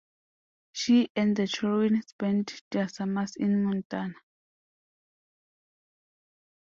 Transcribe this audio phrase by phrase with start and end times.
[0.71, 4.15] She and the children spent their summers in Montana.